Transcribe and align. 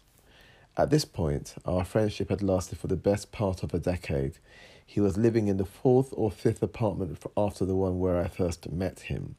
At 0.77 0.89
this 0.89 1.05
point, 1.05 1.55
our 1.65 1.85
friendship 1.85 2.29
had 2.29 2.43
lasted 2.43 2.77
for 2.77 2.87
the 2.87 2.97
best 2.97 3.31
part 3.31 3.63
of 3.63 3.73
a 3.73 3.79
decade. 3.79 4.37
He 4.85 4.99
was 4.99 5.17
living 5.17 5.47
in 5.47 5.57
the 5.57 5.65
fourth 5.65 6.09
or 6.11 6.29
fifth 6.29 6.61
apartment 6.61 7.17
after 7.37 7.63
the 7.63 7.75
one 7.75 7.99
where 7.99 8.19
I 8.19 8.27
first 8.27 8.69
met 8.69 9.01
him. 9.01 9.35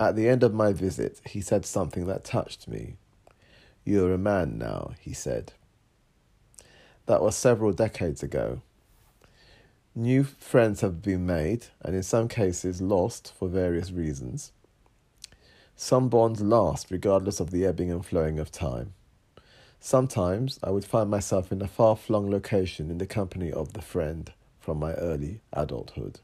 At 0.00 0.16
the 0.16 0.28
end 0.28 0.42
of 0.42 0.52
my 0.52 0.72
visit, 0.72 1.20
he 1.24 1.40
said 1.40 1.64
something 1.64 2.06
that 2.06 2.24
touched 2.24 2.66
me. 2.66 2.96
You're 3.84 4.12
a 4.12 4.18
man 4.18 4.58
now, 4.58 4.92
he 5.00 5.12
said. 5.12 5.52
That 7.06 7.22
was 7.22 7.36
several 7.36 7.72
decades 7.72 8.22
ago. 8.22 8.62
New 9.94 10.24
friends 10.24 10.80
have 10.80 11.02
been 11.02 11.26
made, 11.26 11.66
and 11.80 11.94
in 11.94 12.02
some 12.02 12.28
cases 12.28 12.80
lost 12.80 13.32
for 13.38 13.48
various 13.48 13.90
reasons. 13.90 14.52
Some 15.76 16.08
bonds 16.08 16.40
last 16.40 16.90
regardless 16.90 17.40
of 17.40 17.50
the 17.50 17.64
ebbing 17.64 17.90
and 17.90 18.04
flowing 18.04 18.38
of 18.38 18.50
time. 18.50 18.94
Sometimes 19.82 20.58
I 20.62 20.70
would 20.70 20.84
find 20.84 21.08
myself 21.08 21.50
in 21.50 21.62
a 21.62 21.66
far 21.66 21.96
flung 21.96 22.30
location 22.30 22.90
in 22.90 22.98
the 22.98 23.06
company 23.06 23.50
of 23.50 23.72
the 23.72 23.80
friend 23.80 24.30
from 24.58 24.78
my 24.78 24.92
early 24.92 25.40
adulthood. 25.54 26.20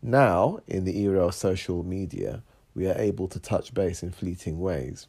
Now, 0.00 0.60
in 0.68 0.84
the 0.84 0.96
era 1.00 1.26
of 1.26 1.34
social 1.34 1.82
media, 1.82 2.44
we 2.72 2.86
are 2.86 2.96
able 2.96 3.26
to 3.26 3.40
touch 3.40 3.74
base 3.74 4.04
in 4.04 4.12
fleeting 4.12 4.60
ways. 4.60 5.08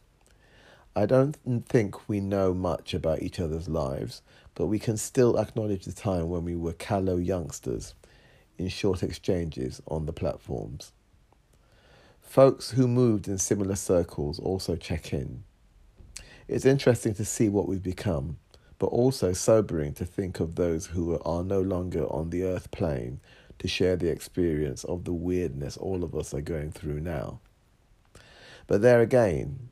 I 0.95 1.05
don't 1.05 1.37
think 1.67 2.09
we 2.09 2.19
know 2.19 2.55
much 2.55 2.95
about 2.95 3.21
each 3.21 3.39
other's 3.39 3.69
lives, 3.69 4.23
but 4.55 4.65
we 4.65 4.79
can 4.79 4.97
still 4.97 5.37
acknowledge 5.39 5.85
the 5.85 5.93
time 5.93 6.27
when 6.27 6.43
we 6.43 6.55
were 6.55 6.73
callow 6.73 7.17
youngsters 7.17 7.93
in 8.57 8.67
short 8.67 9.03
exchanges 9.03 9.79
on 9.87 10.07
the 10.07 10.11
platforms. 10.11 10.91
Folks 12.19 12.71
who 12.71 12.87
moved 12.87 13.27
in 13.27 13.37
similar 13.37 13.75
circles 13.75 14.39
also 14.39 14.75
check 14.75 15.13
in. 15.13 15.43
It's 16.49 16.65
interesting 16.65 17.13
to 17.13 17.25
see 17.25 17.47
what 17.47 17.67
we've 17.67 17.83
become, 17.83 18.39
but 18.79 18.87
also 18.87 19.33
sobering 19.33 19.93
to 19.93 20.03
think 20.03 20.39
of 20.39 20.55
those 20.55 20.87
who 20.87 21.19
are 21.19 21.43
no 21.43 21.61
longer 21.61 22.05
on 22.05 22.31
the 22.31 22.43
earth 22.43 22.71
plane 22.71 23.19
to 23.59 23.67
share 23.67 23.95
the 23.95 24.09
experience 24.09 24.83
of 24.83 25.03
the 25.03 25.13
weirdness 25.13 25.77
all 25.77 26.03
of 26.03 26.15
us 26.15 26.33
are 26.33 26.41
going 26.41 26.71
through 26.71 27.01
now. 27.01 27.39
But 28.65 28.81
there 28.81 28.99
again, 28.99 29.69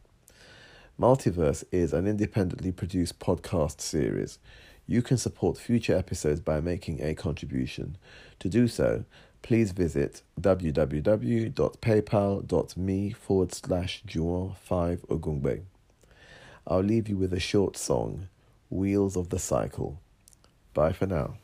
Multiverse 0.99 1.63
is 1.71 1.93
an 1.93 2.05
independently 2.05 2.71
produced 2.71 3.17
podcast 3.19 3.79
series 3.79 4.37
you 4.85 5.01
can 5.01 5.17
support 5.17 5.57
future 5.57 5.95
episodes 5.95 6.41
by 6.41 6.59
making 6.59 7.01
a 7.01 7.15
contribution. 7.15 7.97
To 8.39 8.49
do 8.49 8.67
so, 8.67 9.05
please 9.41 9.71
visit 9.71 10.21
www.paypal.me 10.39 13.11
forward 13.11 13.53
slash 13.53 14.03
Juwon5 14.05 15.07
Ogungbe. 15.07 15.61
I'll 16.67 16.81
leave 16.81 17.09
you 17.09 17.17
with 17.17 17.33
a 17.33 17.39
short 17.39 17.75
song, 17.77 18.27
Wheels 18.73 19.15
of 19.15 19.29
the 19.29 19.37
Cycle. 19.37 19.99
Bye 20.73 20.93
for 20.93 21.05
now. 21.05 21.35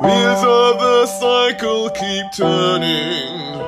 Wheels 0.00 0.42
of 0.42 0.78
the 0.80 1.06
cycle 1.20 1.90
keep 1.90 2.32
turning, 2.32 3.58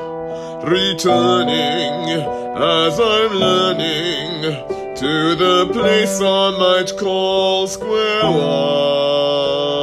returning 0.65 2.23
as 2.57 2.99
I'm 2.99 3.33
learning 3.35 4.76
to 4.97 5.35
the 5.35 5.67
place 5.75 6.21
I 6.23 6.51
might 6.59 6.97
call 6.97 7.67
square 7.67 8.31
one. 8.31 9.76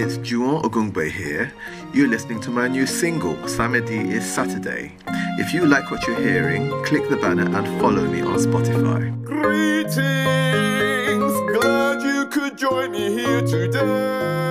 It's 0.00 0.16
Juwon 0.18 0.62
Ogungbe 0.62 1.10
here. 1.10 1.52
You're 1.92 2.08
listening 2.08 2.40
to 2.40 2.50
my 2.50 2.68
new 2.68 2.86
single, 2.86 3.34
Samedi 3.46 4.12
is 4.12 4.24
Saturday. 4.24 4.92
If 5.38 5.52
you 5.52 5.66
like 5.66 5.90
what 5.90 6.06
you're 6.06 6.18
hearing, 6.18 6.70
click 6.84 7.06
the 7.10 7.16
banner 7.16 7.44
and 7.44 7.66
follow 7.80 8.06
me 8.06 8.22
on 8.22 8.38
Spotify. 8.38 9.12
Greetings, 9.22 10.00
glad 11.52 12.02
you 12.02 12.26
could 12.28 12.56
join 12.56 12.92
me 12.92 13.12
here 13.12 13.42
today. 13.42 14.49